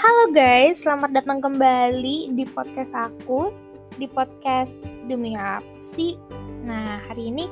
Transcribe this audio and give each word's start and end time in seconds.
Halo 0.00 0.32
guys, 0.32 0.80
selamat 0.80 1.12
datang 1.12 1.44
kembali 1.44 2.32
di 2.32 2.48
podcast 2.48 2.96
aku 2.96 3.52
Di 4.00 4.08
podcast 4.08 4.72
Demi 5.04 5.36
Apsi 5.36 6.16
Nah, 6.64 7.04
hari 7.04 7.28
ini 7.28 7.44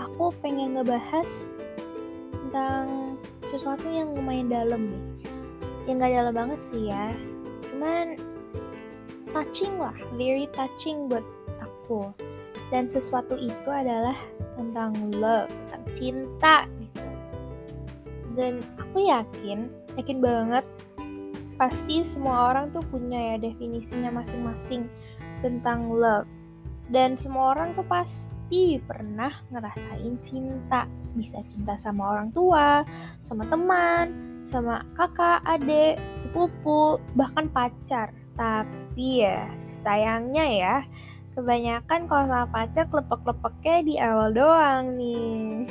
aku 0.00 0.32
pengen 0.40 0.80
ngebahas 0.80 1.52
Tentang 2.32 3.20
sesuatu 3.44 3.84
yang 3.84 4.16
lumayan 4.16 4.48
dalam 4.48 4.88
nih. 4.88 5.28
Yang 5.92 5.96
gak 6.00 6.12
dalam 6.16 6.34
banget 6.40 6.60
sih 6.64 6.88
ya 6.88 7.12
Cuman 7.68 8.16
touching 9.36 9.76
lah, 9.76 9.92
very 10.16 10.48
touching 10.56 11.04
buat 11.04 11.28
aku. 11.60 12.16
Dan 12.72 12.88
sesuatu 12.88 13.36
itu 13.36 13.68
adalah 13.68 14.16
tentang 14.56 14.96
love, 15.20 15.52
tentang 15.52 15.84
cinta 16.00 16.56
gitu. 16.80 17.04
Dan 18.40 18.64
aku 18.80 19.04
yakin, 19.04 19.68
yakin 20.00 20.24
banget 20.24 20.64
pasti 21.60 22.00
semua 22.00 22.48
orang 22.48 22.72
tuh 22.72 22.80
punya 22.88 23.36
ya 23.36 23.52
definisinya 23.52 24.08
masing-masing 24.08 24.88
tentang 25.44 25.92
love. 25.92 26.24
Dan 26.88 27.20
semua 27.20 27.52
orang 27.52 27.76
tuh 27.76 27.84
pasti 27.84 28.80
pernah 28.80 29.28
ngerasain 29.52 30.16
cinta. 30.24 30.88
Bisa 31.12 31.44
cinta 31.44 31.76
sama 31.76 32.16
orang 32.16 32.32
tua, 32.32 32.80
sama 33.20 33.44
teman, 33.44 34.40
sama 34.40 34.88
kakak, 34.96 35.44
adik, 35.44 36.00
sepupu, 36.16 36.96
bahkan 37.12 37.52
pacar. 37.52 38.08
Tapi 38.40 39.28
ya 39.28 39.44
sayangnya 39.60 40.46
ya, 40.48 40.76
kebanyakan 41.36 42.08
kalau 42.08 42.24
sama 42.24 42.48
pacar 42.48 42.88
klepek-klepeknya 42.88 43.76
di 43.84 43.94
awal 44.00 44.32
doang 44.32 44.96
nih. 44.96 45.68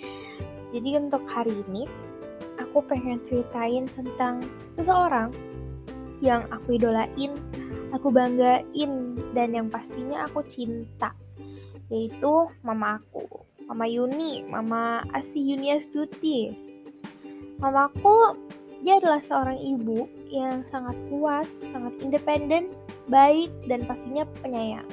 Jadi 0.76 0.90
untuk 1.00 1.24
hari 1.26 1.64
ini 1.66 1.88
aku 2.70 2.86
pengen 2.86 3.18
ceritain 3.26 3.90
tentang 3.98 4.46
seseorang 4.70 5.34
yang 6.22 6.46
aku 6.54 6.78
idolain, 6.78 7.34
aku 7.90 8.14
banggain, 8.14 9.18
dan 9.34 9.50
yang 9.50 9.66
pastinya 9.66 10.22
aku 10.30 10.46
cinta, 10.46 11.10
yaitu 11.90 12.46
mama 12.62 13.02
aku, 13.02 13.26
Mama 13.66 13.90
Yuni, 13.90 14.46
Mama 14.46 15.02
Asi 15.10 15.42
Yuniastuti. 15.42 16.54
Mamaku, 17.58 18.38
dia 18.86 19.02
adalah 19.02 19.18
seorang 19.18 19.58
ibu 19.58 20.06
yang 20.30 20.62
sangat 20.62 20.94
kuat, 21.10 21.50
sangat 21.66 21.98
independen, 21.98 22.70
baik, 23.10 23.50
dan 23.66 23.82
pastinya 23.82 24.22
penyayang. 24.46 24.86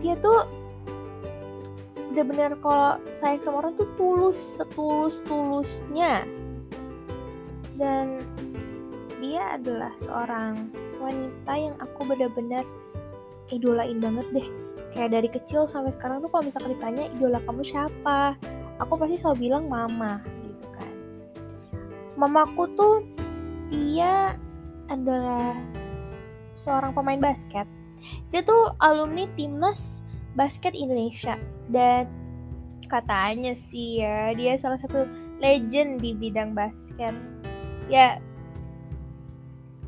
Dia 0.00 0.16
tuh 0.16 0.48
bener-bener 2.10 2.58
kalau 2.58 2.98
sayang 3.14 3.44
sama 3.44 3.62
orang 3.62 3.76
tuh 3.76 3.86
tulus, 3.94 4.36
setulus-tulusnya 4.58 6.39
dan 7.80 8.20
dia 9.24 9.56
adalah 9.56 9.96
seorang 9.96 10.68
wanita 11.00 11.52
yang 11.56 11.74
aku 11.80 12.04
benar-benar 12.04 12.62
idolain 13.48 13.96
banget 13.98 14.26
deh. 14.36 14.48
Kayak 14.92 15.10
dari 15.16 15.28
kecil 15.32 15.64
sampai 15.64 15.96
sekarang 15.96 16.20
tuh 16.20 16.28
kalau 16.28 16.44
misalkan 16.44 16.76
ditanya 16.76 17.08
idola 17.16 17.40
kamu 17.48 17.64
siapa? 17.64 18.36
Aku 18.84 19.00
pasti 19.00 19.16
selalu 19.16 19.48
bilang 19.48 19.64
mama 19.72 20.20
gitu 20.44 20.68
kan. 20.76 20.94
Mamaku 22.20 22.68
tuh 22.76 22.94
dia 23.72 24.36
adalah 24.92 25.56
seorang 26.52 26.92
pemain 26.92 27.20
basket. 27.20 27.64
Dia 28.28 28.44
tuh 28.44 28.76
alumni 28.84 29.24
timnas 29.40 30.04
basket 30.36 30.76
Indonesia. 30.76 31.40
Dan 31.70 32.08
katanya 32.90 33.54
sih 33.54 34.02
ya 34.02 34.34
dia 34.34 34.58
salah 34.58 34.76
satu 34.82 35.06
legend 35.38 36.02
di 36.02 36.12
bidang 36.12 36.52
basket 36.52 37.39
ya 37.90 38.22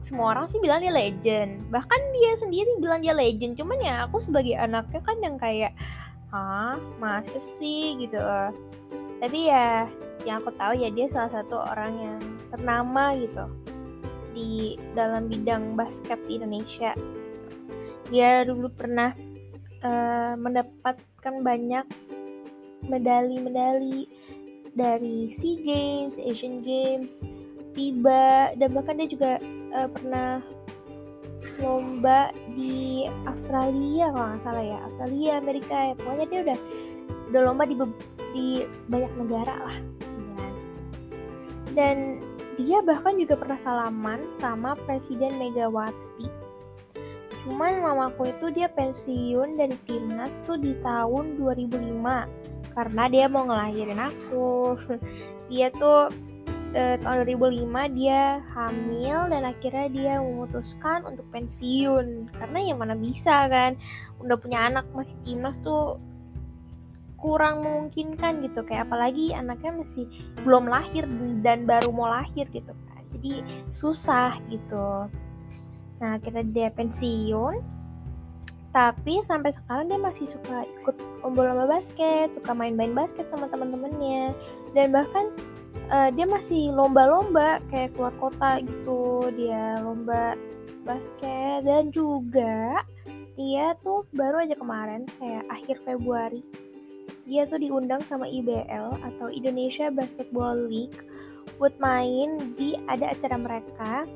semua 0.03 0.35
orang 0.35 0.51
sih 0.51 0.59
bilang 0.59 0.83
dia 0.83 0.91
legend. 0.91 1.71
Bahkan 1.71 2.01
dia 2.19 2.35
sendiri 2.35 2.83
bilang 2.83 3.01
dia 3.07 3.15
legend. 3.15 3.55
Cuman 3.55 3.79
ya 3.79 4.05
aku 4.05 4.19
sebagai 4.19 4.59
anaknya 4.59 5.01
kan 5.07 5.17
yang 5.23 5.39
kayak 5.39 5.73
ah 6.35 6.77
masa 6.99 7.39
sih? 7.39 7.95
gitu. 8.03 8.19
Tapi 9.23 9.47
ya 9.47 9.87
yang 10.27 10.43
aku 10.43 10.51
tahu 10.59 10.75
ya 10.75 10.91
dia 10.91 11.07
salah 11.07 11.31
satu 11.31 11.63
orang 11.63 11.95
yang 11.95 12.21
ternama 12.51 13.15
gitu 13.15 13.47
di 14.35 14.75
dalam 14.99 15.31
bidang 15.31 15.79
basket 15.79 16.19
di 16.27 16.43
Indonesia. 16.43 16.99
Dia 18.11 18.43
dulu 18.43 18.69
pernah 18.75 19.15
uh, 19.87 20.35
mendapatkan 20.35 21.35
banyak 21.47 21.87
medali-medali 22.83 24.11
dari 24.75 25.31
SEA 25.31 25.63
Games, 25.63 26.17
Asian 26.19 26.65
Games, 26.65 27.23
FIBA 27.73 28.57
dan 28.61 28.69
bahkan 28.73 28.95
dia 29.01 29.09
juga 29.09 29.33
uh, 29.73 29.89
pernah 29.89 30.45
lomba 31.59 32.31
di 32.55 33.07
Australia 33.27 34.11
kalau 34.11 34.27
nggak 34.35 34.43
salah 34.43 34.65
ya. 34.65 34.79
Australia 34.87 35.31
Amerika 35.39 35.77
ya. 35.91 35.95
Pokoknya 35.99 36.27
dia 36.31 36.41
udah 36.47 36.59
udah 37.33 37.41
lomba 37.45 37.65
di 37.67 37.77
di 38.33 38.47
banyak 38.89 39.13
negara 39.17 39.55
lah. 39.59 39.79
Dan 41.73 42.21
dia 42.61 42.85
bahkan 42.85 43.17
juga 43.17 43.41
pernah 43.41 43.59
salaman 43.65 44.29
sama 44.29 44.77
Presiden 44.85 45.41
Megawati. 45.41 46.29
Cuman 47.43 47.83
mamaku 47.83 48.31
itu 48.31 48.55
dia 48.55 48.69
pensiun 48.71 49.59
dari 49.59 49.75
timnas 49.89 50.45
tuh 50.47 50.61
di 50.61 50.77
tahun 50.85 51.41
2005 51.41 52.77
karena 52.77 53.05
dia 53.11 53.27
mau 53.27 53.49
ngelahirin 53.49 53.99
aku. 53.99 54.79
Dia 55.53 55.69
tuh 55.77 56.09
eh, 56.73 56.97
tahun 57.01 57.29
2005 57.29 57.97
dia 57.97 58.41
hamil 58.57 59.29
dan 59.29 59.43
akhirnya 59.45 59.87
dia 59.93 60.15
memutuskan 60.19 61.05
untuk 61.05 61.25
pensiun. 61.33 62.33
Karena 62.33 62.59
ya 62.61 62.75
mana 62.77 62.97
bisa 62.97 63.49
kan 63.49 63.77
udah 64.21 64.37
punya 64.41 64.69
anak 64.73 64.89
masih 64.97 65.17
timnas 65.25 65.61
tuh 65.61 66.01
kurang 67.21 67.63
memungkinkan 67.63 68.43
gitu. 68.43 68.67
Kayak 68.67 68.91
apalagi 68.91 69.31
anaknya 69.31 69.85
masih 69.85 70.05
belum 70.43 70.67
lahir 70.67 71.07
dan 71.45 71.65
baru 71.69 71.95
mau 71.95 72.11
lahir 72.11 72.49
gitu 72.51 72.75
kan. 72.91 73.03
Jadi 73.15 73.45
susah 73.71 74.41
gitu. 74.51 75.07
Nah 76.03 76.19
kita 76.19 76.43
dia 76.43 76.73
pensiun. 76.75 77.63
Tapi 78.73 79.21
sampai 79.21 79.53
sekarang 79.53 79.93
dia 79.93 80.01
masih 80.01 80.25
suka 80.25 80.65
ikut 80.81 80.97
lomba-lomba 81.21 81.69
basket 81.69 82.33
suka 82.33 82.57
main-main 82.57 82.97
basket 82.97 83.29
sama 83.29 83.47
teman-temannya. 83.53 84.33
Dan 84.73 84.97
bahkan 84.97 85.29
uh, 85.91 86.11
dia 86.15 86.27
masih 86.29 86.71
lomba-lomba 86.71 87.59
kayak 87.73 87.97
keluar 87.97 88.15
kota 88.21 88.63
gitu. 88.63 89.33
Dia 89.35 89.81
lomba 89.83 90.39
basket. 90.87 91.65
Dan 91.67 91.91
juga 91.91 92.85
dia 93.35 93.73
tuh 93.81 94.05
baru 94.13 94.45
aja 94.45 94.55
kemarin 94.55 95.09
kayak 95.19 95.49
akhir 95.49 95.77
Februari 95.89 96.45
dia 97.27 97.47
tuh 97.47 97.63
diundang 97.63 98.03
sama 98.03 98.27
IBL 98.27 98.99
atau 98.99 99.31
Indonesia 99.31 99.89
Basketball 99.95 100.59
League 100.67 101.07
buat 101.59 101.75
main 101.79 102.55
di 102.59 102.75
ada 102.91 103.15
acara 103.15 103.39
mereka. 103.39 104.07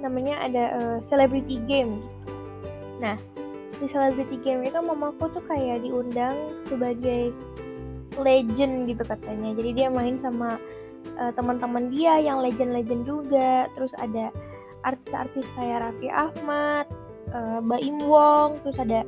Namanya 0.00 0.40
ada 0.40 0.64
uh, 0.76 0.98
celebrity 1.04 1.60
game 1.68 2.00
gitu. 2.00 2.32
Nah, 2.96 3.16
di 3.76 3.84
celebrity 3.84 4.40
game 4.40 4.64
itu 4.64 4.80
mamaku 4.80 5.28
tuh 5.36 5.44
kayak 5.44 5.84
diundang 5.84 6.56
sebagai 6.64 7.36
legend 8.20 8.88
gitu 8.88 9.02
katanya. 9.04 9.52
Jadi 9.56 9.70
dia 9.82 9.88
main 9.92 10.16
sama 10.16 10.56
uh, 11.16 11.32
teman-teman 11.34 11.88
dia 11.92 12.18
yang 12.20 12.40
legend-legend 12.40 13.04
juga. 13.04 13.68
Terus 13.76 13.92
ada 13.96 14.32
artis-artis 14.86 15.50
kayak 15.58 15.82
Raffi 15.82 16.08
Ahmad 16.08 16.86
uh, 17.34 17.58
Baim 17.64 17.98
Wong 18.02 18.62
terus 18.62 18.78
ada 18.78 19.02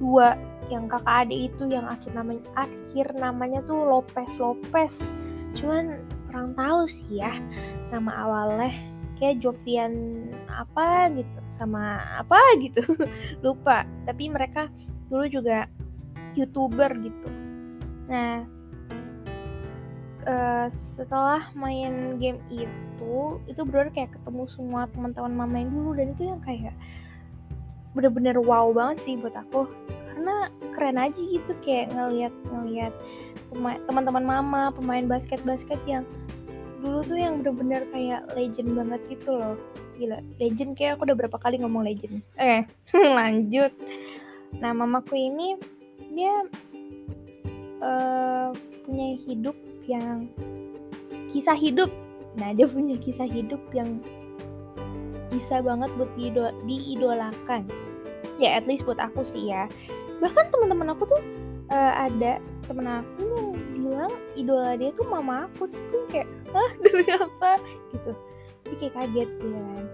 dua 0.00 0.38
yang 0.68 0.88
kakak 0.88 1.28
adik 1.28 1.52
itu 1.52 1.64
yang 1.72 1.88
akhir 1.88 2.12
namanya 2.12 2.44
akhir 2.56 3.06
namanya 3.16 3.60
tuh 3.64 3.80
Lopez 3.88 4.36
Lopez. 4.36 5.16
Cuman 5.56 6.00
kurang 6.28 6.52
tahu 6.56 6.84
sih 6.88 7.20
ya 7.24 7.32
nama 7.92 8.24
awalnya. 8.24 8.72
Kayak 9.18 9.42
Jovian 9.42 9.92
apa 10.46 11.10
gitu 11.10 11.40
sama 11.50 11.98
apa 12.22 12.38
gitu. 12.62 12.84
Lupa. 13.44 13.82
Tapi 14.06 14.30
mereka 14.30 14.70
dulu 15.10 15.26
juga 15.26 15.66
youtuber 16.36 16.92
gitu 17.02 17.37
Nah, 18.08 18.48
uh, 20.24 20.66
setelah 20.72 21.52
main 21.52 22.16
game 22.16 22.40
itu, 22.48 23.38
itu 23.44 23.60
bener 23.68 23.92
kayak 23.92 24.16
ketemu 24.16 24.44
semua 24.48 24.88
teman-teman 24.90 25.32
mama 25.32 25.56
yang 25.60 25.70
dulu. 25.70 25.90
Dan 25.94 26.16
itu 26.16 26.32
yang 26.32 26.40
kayak 26.40 26.74
bener-bener 27.92 28.36
wow 28.40 28.72
banget 28.72 29.04
sih 29.04 29.14
buat 29.20 29.36
aku. 29.36 29.68
Karena 30.12 30.48
keren 30.74 30.98
aja 30.98 31.20
gitu 31.20 31.52
kayak 31.62 31.94
ngeliat 31.94 32.34
ngeliat 32.50 32.94
teman-teman 33.88 34.24
mama 34.24 34.62
pemain 34.74 35.06
basket 35.08 35.40
basket 35.46 35.80
yang 35.88 36.04
dulu 36.78 37.02
tuh 37.02 37.18
yang 37.18 37.42
bener-bener 37.42 37.82
kayak 37.90 38.22
legend 38.38 38.72
banget 38.76 39.00
gitu 39.10 39.34
loh. 39.34 39.56
Gila 39.98 40.22
legend 40.38 40.78
kayak 40.78 40.98
aku 40.98 41.10
udah 41.10 41.16
berapa 41.18 41.38
kali 41.38 41.58
ngomong 41.58 41.82
legend. 41.82 42.22
Eh 42.38 42.62
lanjut. 43.18 43.74
Nah 44.62 44.72
mamaku 44.72 45.18
ini 45.18 45.58
dia 46.14 46.46
uh, 47.82 48.50
punya 48.86 49.14
hidup 49.18 49.56
yang 49.84 50.28
kisah 51.28 51.56
hidup. 51.56 51.92
Nah 52.38 52.54
dia 52.54 52.64
punya 52.68 52.96
kisah 52.96 53.28
hidup 53.28 53.60
yang 53.74 54.00
bisa 55.28 55.60
banget 55.60 55.92
buat 56.00 56.10
diidol 56.16 56.52
diidolakan. 56.64 57.68
Ya 58.38 58.58
at 58.58 58.64
least 58.64 58.86
buat 58.86 58.98
aku 58.98 59.26
sih 59.26 59.50
ya. 59.50 59.68
Bahkan 60.22 60.50
teman-teman 60.50 60.94
aku 60.94 61.04
tuh 61.06 61.22
uh, 61.70 61.92
ada 62.08 62.40
temen 62.64 62.86
aku 62.86 63.56
yang 63.74 63.84
bilang 63.88 64.14
idola 64.38 64.72
dia 64.78 64.90
tuh 64.94 65.06
mama 65.06 65.46
aku. 65.50 65.68
Terus 65.68 65.82
gue 65.90 66.02
kayak 66.10 66.28
ah 66.54 66.72
demi 66.84 67.06
apa? 67.12 67.60
Gitu. 67.92 68.12
Jadi 68.64 68.74
kayak 68.80 68.94
kaget 68.94 69.28
gitu 69.40 69.58
kan. 69.58 69.84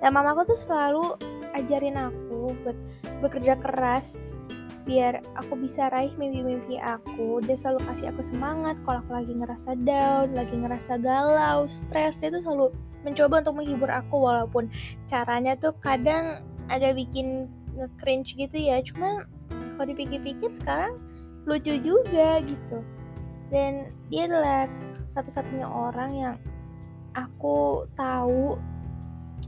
Dan 0.00 0.10
mama 0.16 0.32
aku 0.32 0.56
tuh 0.56 0.58
selalu 0.58 1.04
ajarin 1.52 1.98
aku 1.98 2.54
buat 2.64 2.78
bekerja 3.20 3.58
keras 3.60 4.38
biar 4.88 5.20
aku 5.36 5.60
bisa 5.60 5.92
raih 5.92 6.12
mimpi-mimpi 6.16 6.80
aku 6.80 7.44
dia 7.44 7.54
selalu 7.54 7.84
kasih 7.84 8.10
aku 8.10 8.22
semangat 8.24 8.80
kalau 8.88 9.04
aku 9.04 9.12
lagi 9.12 9.32
ngerasa 9.36 9.76
down 9.84 10.32
lagi 10.32 10.56
ngerasa 10.56 10.96
galau 10.98 11.68
stres 11.68 12.16
dia 12.16 12.32
tuh 12.32 12.40
selalu 12.40 12.72
mencoba 13.04 13.40
untuk 13.40 13.56
menghibur 13.60 13.88
aku 13.88 14.16
walaupun 14.20 14.68
caranya 15.08 15.56
tuh 15.56 15.72
kadang 15.80 16.44
agak 16.68 16.96
bikin 16.96 17.48
nge-cringe 17.76 18.36
gitu 18.36 18.56
ya. 18.56 18.84
Cuman 18.84 19.24
kalau 19.74 19.86
dipikir-pikir 19.88 20.52
sekarang 20.56 21.00
lucu 21.48 21.80
juga 21.80 22.44
gitu. 22.44 22.84
Dan 23.50 23.90
dia 24.12 24.30
adalah 24.30 24.70
satu-satunya 25.10 25.66
orang 25.66 26.10
yang 26.14 26.36
aku 27.16 27.88
tahu 27.98 28.54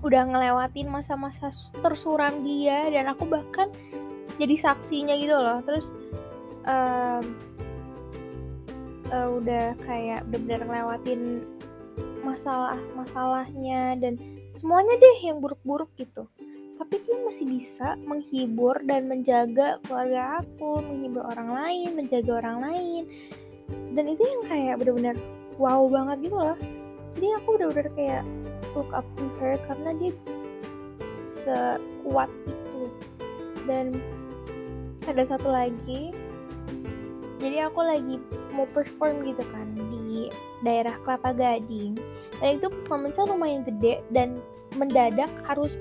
udah 0.02 0.22
ngelewatin 0.26 0.90
masa-masa 0.90 1.54
tersuram 1.78 2.42
dia 2.42 2.90
dan 2.90 3.06
aku 3.06 3.22
bahkan 3.22 3.70
jadi 4.42 4.54
saksinya 4.58 5.14
gitu 5.14 5.38
loh. 5.38 5.62
Terus 5.62 5.94
um, 6.66 7.24
uh, 9.14 9.28
udah 9.38 9.78
kayak 9.86 10.26
benar-benar 10.26 10.66
ngelewatin 10.66 11.46
masalah 12.26 12.80
masalahnya 12.98 13.94
dan 14.02 14.18
semuanya 14.58 14.98
deh 14.98 15.18
yang 15.22 15.38
buruk-buruk 15.38 15.94
gitu. 15.94 16.26
Tapi 16.82 16.98
dia 17.06 17.14
masih 17.22 17.46
bisa 17.46 17.94
menghibur 18.02 18.82
dan 18.82 19.06
menjaga 19.06 19.78
keluarga 19.86 20.42
aku 20.42 20.82
menghibur 20.82 21.22
orang 21.30 21.54
lain 21.54 21.88
menjaga 21.94 22.42
orang 22.42 22.58
lain. 22.66 23.02
Dan 23.94 24.04
itu 24.10 24.26
yang 24.26 24.42
kayak 24.50 24.74
bener-bener 24.82 25.16
wow 25.60 25.86
banget 25.86 26.26
gitu 26.26 26.36
loh. 26.36 26.58
Jadi 27.14 27.26
aku 27.38 27.48
bener-bener 27.54 27.88
kayak 27.94 28.22
look 28.74 28.90
up 28.90 29.06
to 29.14 29.28
her 29.38 29.54
karena 29.70 29.94
dia 30.00 30.12
sekuat 31.28 32.30
itu. 32.48 32.82
Dan 33.62 34.02
ada 35.08 35.24
satu 35.26 35.48
lagi. 35.50 36.14
Jadi 37.42 37.58
aku 37.58 37.82
lagi 37.82 38.22
mau 38.54 38.70
perform 38.70 39.26
gitu 39.26 39.42
kan 39.50 39.74
di 39.74 40.30
daerah 40.62 40.94
Kelapa 41.02 41.34
Gading. 41.34 41.98
Dan 42.38 42.62
itu 42.62 42.70
performance 42.70 43.18
lumayan 43.18 43.66
gede 43.66 43.98
dan 44.14 44.38
mendadak 44.78 45.30
harus 45.50 45.74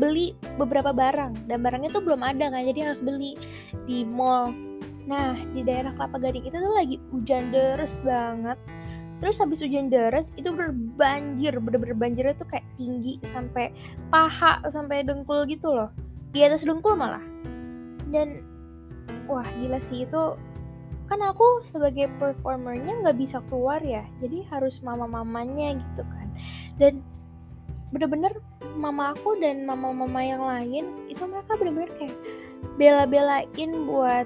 beli 0.00 0.32
beberapa 0.56 0.88
barang. 0.88 1.52
Dan 1.52 1.60
barangnya 1.60 1.92
tuh 1.92 2.00
belum 2.00 2.24
ada 2.24 2.48
kan 2.48 2.64
jadi 2.64 2.88
harus 2.88 3.04
beli 3.04 3.36
di 3.84 4.08
mall. 4.08 4.56
Nah 5.04 5.36
di 5.52 5.60
daerah 5.60 5.92
Kelapa 6.00 6.16
Gading 6.16 6.48
itu 6.48 6.56
tuh 6.56 6.72
lagi 6.72 6.96
hujan 7.12 7.52
deras 7.52 8.00
banget. 8.00 8.56
Terus 9.20 9.36
habis 9.38 9.60
hujan 9.60 9.92
deras 9.92 10.32
itu 10.34 10.48
berbanjir 10.48 11.54
bener-bener 11.60 11.94
banjirnya 11.94 12.34
tuh 12.34 12.48
kayak 12.48 12.64
tinggi 12.80 13.20
sampai 13.22 13.68
paha 14.08 14.64
sampai 14.66 15.04
dengkul 15.04 15.44
gitu 15.44 15.70
loh. 15.76 15.92
Di 16.32 16.40
atas 16.48 16.64
dengkul 16.64 16.96
malah. 16.96 17.22
Dan 18.08 18.51
wah 19.28 19.46
gila 19.60 19.78
sih 19.82 20.04
itu 20.06 20.36
kan 21.10 21.20
aku 21.20 21.60
sebagai 21.60 22.08
performernya 22.16 23.04
nggak 23.04 23.18
bisa 23.20 23.44
keluar 23.52 23.84
ya 23.84 24.06
jadi 24.22 24.48
harus 24.48 24.80
mama-mamanya 24.80 25.76
gitu 25.76 26.02
kan. 26.06 26.28
Dan 26.80 27.04
bener-bener 27.92 28.32
mama 28.72 29.12
aku 29.12 29.36
dan 29.36 29.68
mama-mama 29.68 30.24
yang 30.24 30.40
lain 30.40 30.84
itu 31.12 31.20
mereka 31.28 31.60
bener-bener 31.60 31.92
kayak 32.00 32.16
bela-belain 32.80 33.70
buat 33.84 34.24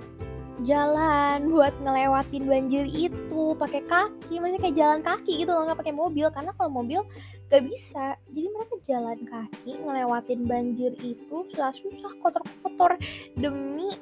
jalan 0.63 1.39
buat 1.53 1.75
ngelewatin 1.83 2.47
banjir 2.47 2.87
itu 2.87 3.59
pakai 3.59 3.83
kaki 3.91 4.39
maksudnya 4.39 4.63
kayak 4.63 4.79
jalan 4.79 5.01
kaki 5.03 5.43
gitu 5.43 5.51
loh 5.51 5.67
nggak 5.67 5.83
pakai 5.83 5.95
mobil 5.99 6.31
karena 6.31 6.55
kalau 6.55 6.71
mobil 6.71 7.03
gak 7.47 7.63
bisa. 7.63 8.19
Jadi 8.31 8.49
mereka 8.51 8.75
jalan 8.87 9.19
kaki 9.27 9.79
ngelewatin 9.79 10.41
banjir 10.47 10.93
itu 11.03 11.37
susah 11.51 11.75
susah 11.75 12.13
kotor-kotor 12.23 12.99
demi 13.39 13.95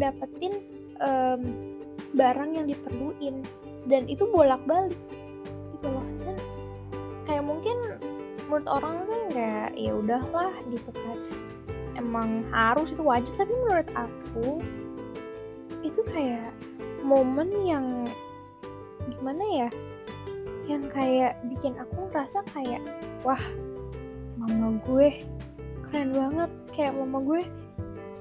mendapetin 0.00 0.64
um, 1.04 1.40
barang 2.16 2.56
yang 2.56 2.64
diperluin. 2.72 3.44
Dan 3.84 4.08
itu 4.08 4.24
bolak-balik. 4.32 4.96
Gitu 5.76 5.86
loh. 5.92 6.08
Dan 6.24 6.40
kayak 7.28 7.44
mungkin 7.44 7.76
menurut 8.48 8.64
orang 8.64 9.04
kan 9.04 9.20
kayak 9.36 9.68
ya 9.76 9.92
udahlah 9.92 10.56
gitu 10.72 10.88
kan. 10.96 11.18
Emang 12.00 12.48
harus 12.48 12.96
itu 12.96 13.04
wajib. 13.04 13.28
Tapi 13.36 13.52
menurut 13.52 13.88
aku 13.92 14.64
itu 15.84 16.00
kayak 16.08 16.48
momen 17.04 17.52
yang 17.60 18.08
gimana 19.12 19.44
ya? 19.52 19.68
Yang 20.64 20.88
kayak 20.96 21.36
bikin 21.52 21.76
aku 21.76 22.08
ngerasa 22.08 22.40
kayak 22.56 22.80
wah 23.20 23.42
mama 24.40 24.80
gue 24.88 25.28
keren 25.92 26.16
banget. 26.16 26.50
Kayak 26.72 26.96
mama 26.96 27.20
gue 27.20 27.42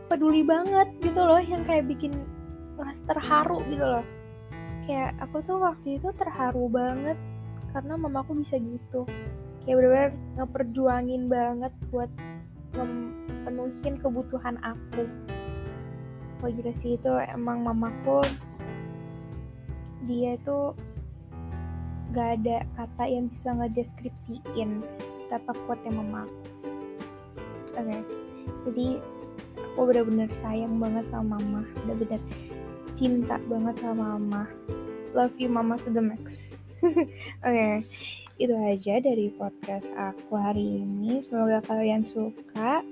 peduli 0.10 0.42
banget 0.44 0.90
gitu 1.10 1.26
loh 1.26 1.42
yang 1.42 1.66
kayak 1.66 1.90
bikin 1.90 2.14
ngerasa 2.78 3.02
terharu 3.10 3.66
gitu 3.66 3.82
loh. 3.82 4.06
Kayak 4.86 5.18
aku 5.18 5.42
tuh 5.42 5.58
waktu 5.58 5.98
itu 5.98 6.14
terharu 6.14 6.70
banget 6.70 7.18
karena 7.74 7.98
mamaku 7.98 8.46
bisa 8.46 8.62
gitu. 8.62 9.10
Kayak 9.66 9.76
bener-bener 9.82 10.12
ngeperjuangin 10.38 11.24
banget 11.26 11.74
buat 11.90 12.10
memenuhin 12.78 13.98
kebutuhan 13.98 14.62
aku. 14.62 15.10
Oh 16.46 16.48
gila 16.48 16.72
sih 16.78 16.96
itu 16.96 17.12
emang 17.34 17.66
mamaku 17.66 18.22
dia 20.08 20.40
itu 20.40 20.74
gak 22.16 22.42
ada 22.42 22.66
kata 22.74 23.04
yang 23.06 23.30
bisa 23.30 23.54
ngedeskripsiin 23.54 24.82
betapa 25.26 25.54
kuatnya 25.68 25.94
mamaku 25.94 26.34
oke 27.78 27.84
okay. 27.86 28.02
jadi 28.66 28.88
aku 29.80 29.96
bener-bener 29.96 30.28
sayang 30.36 30.76
banget 30.76 31.08
sama 31.08 31.40
mama. 31.40 31.64
Bener-bener 31.88 32.20
cinta 33.00 33.40
banget 33.48 33.80
sama 33.80 34.20
mama. 34.20 34.44
Love 35.16 35.40
you 35.40 35.48
mama 35.48 35.80
to 35.80 35.88
the 35.88 36.04
max. 36.04 36.52
Oke 36.84 37.08
okay. 37.48 37.88
itu 38.44 38.52
aja 38.60 39.00
dari 39.00 39.32
podcast 39.40 39.88
aku 39.96 40.36
hari 40.36 40.84
ini. 40.84 41.24
Semoga 41.24 41.64
kalian 41.64 42.04
suka. 42.04 42.84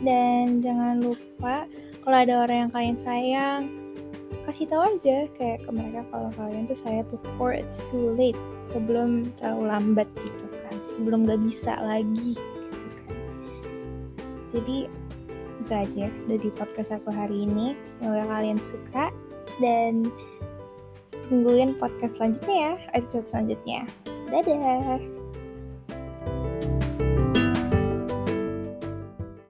Dan 0.00 0.64
jangan 0.64 1.04
lupa 1.04 1.68
kalau 2.00 2.16
ada 2.16 2.48
orang 2.48 2.56
yang 2.56 2.70
kalian 2.72 2.96
sayang 2.96 3.62
kasih 4.48 4.64
tahu 4.64 4.96
aja 4.96 5.28
kayak 5.36 5.60
ke 5.60 5.70
mereka 5.72 6.08
kalau 6.08 6.32
kalian 6.40 6.64
tuh 6.64 6.76
saya 6.80 7.04
before 7.12 7.52
it's 7.52 7.84
too 7.92 8.16
late. 8.16 8.40
Sebelum 8.64 9.28
terlalu 9.36 9.68
lambat 9.68 10.08
gitu 10.24 10.48
kan. 10.48 10.76
Sebelum 10.88 11.28
gak 11.28 11.44
bisa 11.44 11.76
lagi 11.84 12.32
gitu 12.64 12.88
kan. 13.04 13.12
Jadi 14.48 15.03
itu 15.62 15.72
aja 15.72 16.06
dari 16.26 16.48
podcast 16.54 16.90
aku 16.90 17.10
hari 17.14 17.46
ini. 17.46 17.78
Semoga 17.86 18.26
kalian 18.26 18.58
suka 18.66 19.14
dan 19.62 20.08
tungguin 21.30 21.78
podcast 21.78 22.18
selanjutnya 22.18 22.56
ya 22.56 22.72
episode 22.98 23.26
selanjutnya. 23.30 23.80
Dadah 24.32 25.13